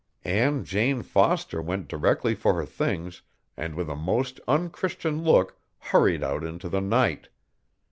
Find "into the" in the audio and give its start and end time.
6.43-6.81